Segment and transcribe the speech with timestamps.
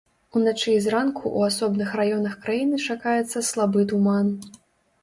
[0.37, 4.35] Уначы і зранку ў асобных раёнах краіны чакаецца слабы туман.